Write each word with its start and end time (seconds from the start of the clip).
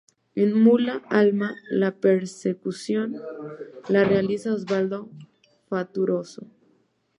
En 0.33 0.59
"Mula 0.59 1.03
alma" 1.11 1.55
la 1.69 1.91
percusión 1.95 3.17
la 3.87 4.03
realiza 4.03 4.51
Osvaldo 4.51 5.11
Fattoruso. 5.69 6.47